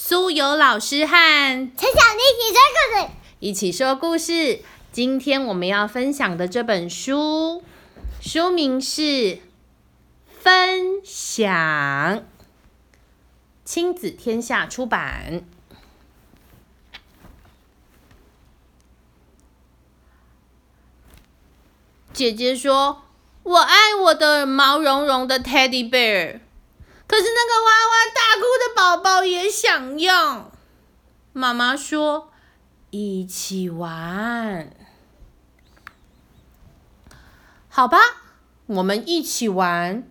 [0.00, 1.12] 苏有老师和
[1.76, 3.10] 陈小妮一起说故事。
[3.40, 4.62] 一起说故事。
[4.92, 7.64] 今天我们要分享的这本书，
[8.20, 9.02] 书名是
[10.40, 11.52] 《分享》，
[13.64, 15.44] 亲子天下出版。
[22.12, 23.02] 姐姐说
[23.42, 26.38] ：“我爱我的毛茸茸的 Teddy Bear。”
[27.08, 28.27] 可是那个哇哇大
[29.60, 30.52] 想要。
[31.32, 32.30] 妈妈说
[32.90, 34.70] ：“一起玩，
[37.68, 37.98] 好吧，
[38.66, 40.04] 我们一起玩。”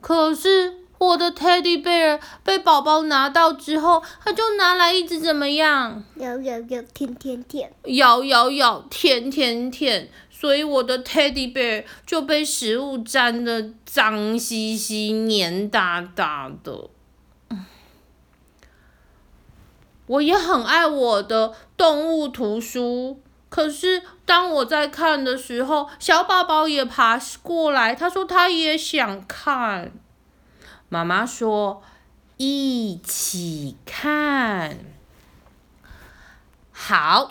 [0.00, 6.02] 可是我的 Teddy Bear 被宝宝拿到之后，他就拿来一直怎么样？
[6.16, 10.08] 咬咬咬，舔舔舔，咬咬咬，舔舔舔。
[10.30, 16.90] 所以我的 Teddy Bear 就被食物沾的脏兮兮、黏哒哒的。
[20.08, 29.92] 我也很爱我的动物图书，可是当我在看的时候，小宝宝也爬过来，他说他也想看。
[30.88, 31.82] 妈妈说
[32.38, 34.78] 一起看，
[36.72, 37.30] 好，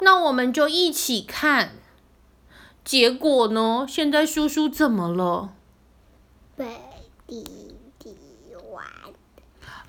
[0.00, 1.72] 那我们就一起看。
[2.84, 3.86] 结果呢？
[3.88, 5.54] 现在叔叔怎么了？
[6.54, 6.66] 被
[7.26, 7.42] 弟
[7.98, 8.14] 弟
[8.70, 8.84] 玩。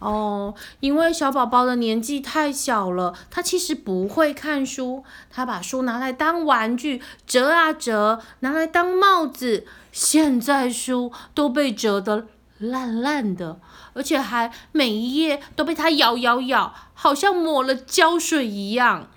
[0.05, 9.65] 哦，因为小宝宝的年纪太小了，他其实不会看书，他把书拿来当玩具折啊折，拿来当帽子。
[9.91, 12.27] 现在书都被折得
[12.59, 13.59] 烂烂的，
[13.93, 19.07] 而且还每一页都被他咬咬咬，好像抹了胶水一样。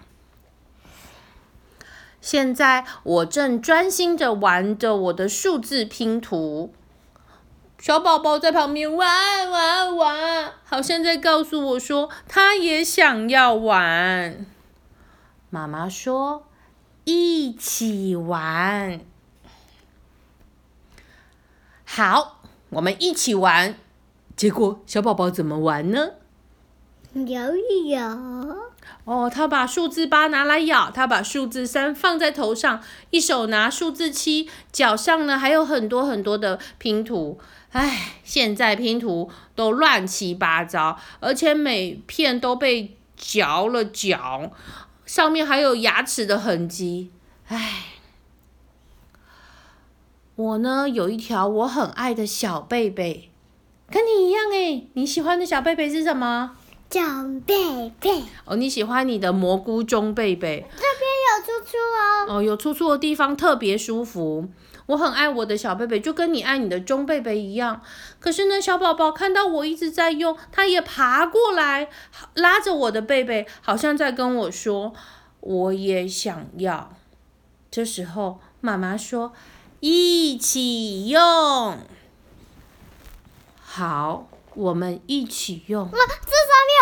[2.21, 6.73] 现在我正专心的玩着我的数字拼图，
[7.79, 14.45] 小宝宝在旁边玩玩玩，好像在告诉我说他也想要玩。
[15.49, 16.45] 妈妈说
[17.05, 19.01] 一起玩，
[21.85, 23.77] 好，我们一起玩。
[24.37, 26.11] 结果小宝宝怎么玩呢？
[27.15, 28.58] 摇一摇。
[29.09, 37.41] 哦，他把数字八拿来咬，他把数字三放在头上，一手拿数字七，脚上呢还有很多很多的拼图。
[37.73, 44.53] 唉，现在拼图都乱七八糟，而且每片都被嚼了嚼，
[45.07, 47.11] 上面还有牙齿的痕迹。
[47.47, 47.85] 唉，
[50.35, 53.31] 我呢有一条我很爱的小贝贝，
[53.91, 56.59] 跟你一样诶，你喜欢的小贝贝是什么？
[56.91, 60.67] 中贝贝哦，你喜欢你的蘑菇中贝贝？
[60.75, 62.37] 这边有粗粗哦。
[62.37, 64.49] 哦，有粗粗的地方特别舒服。
[64.87, 67.83] 我很爱我的小贝贝，就跟你爱你的中贝贝一样。
[68.19, 71.91] 可是呢，小宝宝看到我一直在用，他也爬过来，
[72.33, 74.95] 拉着我的贝贝，好像在跟我说
[75.41, 76.91] ：“我也想要。”
[77.71, 79.35] 这时候，妈妈说
[79.81, 81.81] ：“一起用，
[83.61, 85.89] 好。”我们一起用。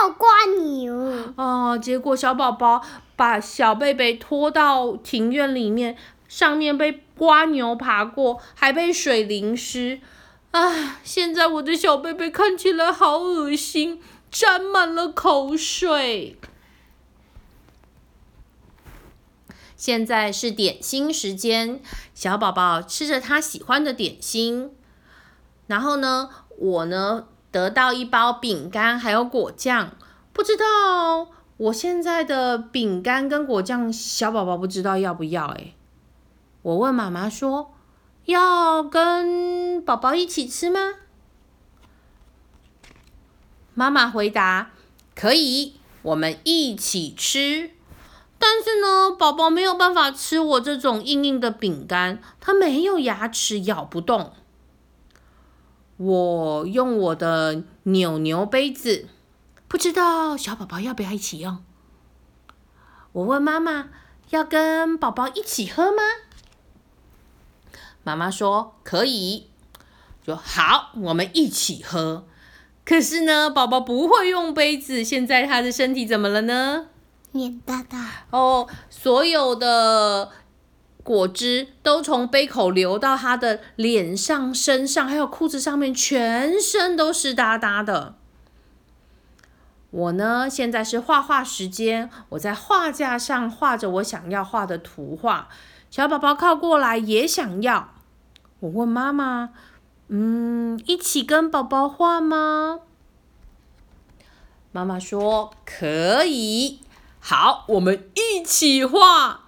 [0.02, 1.32] 有蜗牛。
[1.36, 2.82] 哦，结果小宝宝
[3.14, 5.96] 把小贝贝拖到庭院里面，
[6.28, 10.00] 上面被蜗牛爬过，还被水淋湿。
[10.50, 16.38] 啊，现在我的小贝贝看起来好恶心，沾满了口水。
[19.76, 21.82] 现在是点心时间，
[22.14, 24.74] 小宝宝吃着他喜欢的点心，
[25.66, 27.28] 然后呢，我呢？
[27.56, 29.92] 得到一包饼干，还有果酱，
[30.34, 35.72] 不知道我现在的饼干跟果酱，小宝宝不知道要不要哎。
[36.60, 37.72] 我问妈妈说，
[38.26, 40.80] 要跟宝宝一起吃吗？
[43.72, 44.72] 妈妈回答，
[45.14, 47.70] 可以，我们一起吃。
[48.38, 54.34] 但是呢，宝宝没有办法吃我这种硬硬的饼干，他没有牙齿，咬不动。
[55.96, 59.08] 我用我的扭扭杯子，
[59.66, 61.64] 不知道小宝宝要不要一起用？
[63.12, 63.88] 我问妈妈，
[64.28, 66.02] 要跟宝宝一起喝吗？
[68.02, 69.48] 妈妈说可以，
[70.24, 72.26] 说好，我们一起喝。
[72.84, 76.88] 可是呢，宝宝不会用杯子，现在他的身体怎么了呢？
[77.32, 78.26] 脸大大。
[78.30, 80.30] 哦，所有的。
[81.06, 88.16] 果汁都从杯口流到他的脸上、身上，还有裤子上面，全身都湿哒哒的。
[89.90, 95.48] 我呢，现在是画画时间，我在画架上画着我想要画的图画。
[95.90, 97.94] 小宝宝靠过来也想要，
[98.58, 99.50] 我问妈妈
[100.10, 102.80] ：“嗯，一起跟宝宝画吗？”
[104.72, 106.80] 妈妈说可以。
[107.20, 109.45] 好，我们一起画。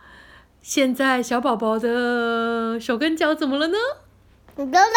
[0.60, 3.78] 现在小宝宝的手跟脚怎么了呢？
[4.56, 4.88] 你都在在，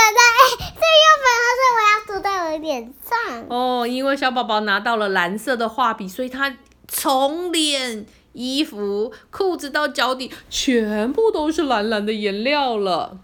[0.57, 3.45] 这又粉红色，我要涂在我脸上。
[3.47, 13.19] 哦，因为小宝宝拿到了蓝色的画笔，所以他从脸、衣服、裤子到脚底，全部都是蓝蓝的颜料了。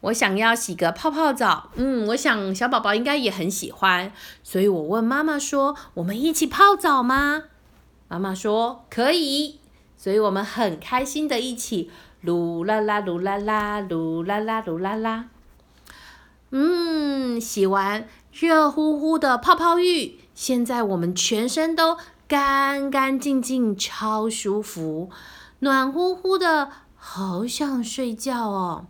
[0.00, 7.44] 我想要洗个泡泡澡，嗯，我想小宝宝应该也很喜欢，所以我问妈妈说：“我们一起泡澡吗？”
[8.08, 9.60] 妈妈说：“可以。”
[10.04, 11.90] 所以我们很开心的一起，
[12.22, 15.30] 噜啦啦噜啦啦噜啦啦噜啦啦。
[16.50, 21.96] 嗯，洗完热乎乎的泡泡浴，现在我们全身都
[22.28, 25.08] 干干净净，超舒服，
[25.60, 28.84] 暖乎乎的，好想睡觉哦。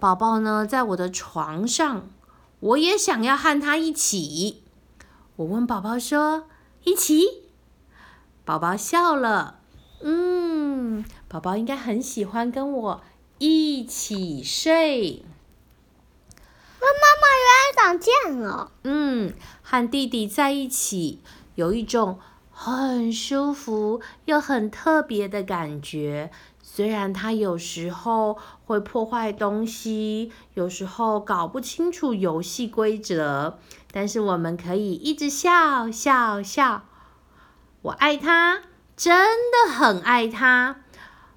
[0.00, 2.10] 宝宝呢，在我的床上，
[2.58, 4.64] 我也想要和他一起。
[5.36, 6.46] 我问宝宝说
[6.82, 7.44] ：“一起？”
[8.44, 9.60] 宝宝笑了，
[10.02, 13.02] 嗯，宝宝应该很喜欢跟我
[13.38, 15.24] 一起睡。
[16.80, 16.88] 妈
[17.20, 18.70] 妈原来长这样哦。
[18.82, 21.20] 嗯，和弟弟在一起，
[21.54, 22.18] 有一种
[22.50, 26.30] 很舒服又很特别的感觉。
[26.60, 33.58] 虽然他有时候会破坏东西，有时候搞不清楚游戏规则，
[33.92, 36.84] 但是我们可以一直笑笑笑。
[37.82, 38.62] 我爱他，
[38.96, 40.76] 真的很爱他。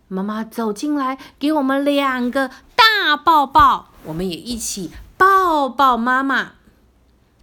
[0.07, 6.51] 妈妈走进来，给我们两个大抱抱，我们也一起抱抱妈妈。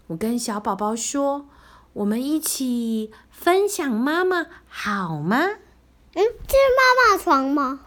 [0.06, 1.47] 我跟小宝宝说，
[1.94, 5.38] 我们一起分享妈妈好吗？
[6.15, 7.81] 嗯，这是妈妈床吗？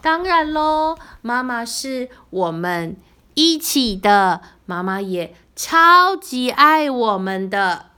[0.00, 2.96] 当然喽，妈妈是我们
[3.34, 7.89] 一起的，妈妈也超级爱我们的。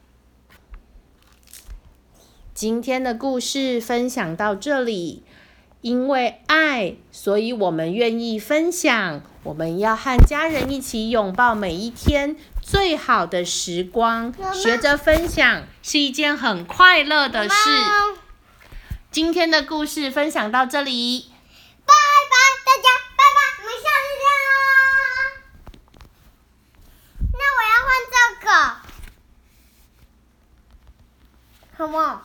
[2.55, 5.25] 今天的故事分享到这里，
[5.81, 9.23] 因为爱，所以我们愿意分享。
[9.43, 17.55] 我们要和家人一起拥抱每一天最好的时光，学着分享是一件很快乐的事。
[19.11, 21.31] 今天的故事分享到这里，
[21.87, 21.93] 拜
[22.31, 22.35] 拜，
[22.67, 24.61] 大家拜拜，我们下次见哦。
[31.83, 32.23] 什么，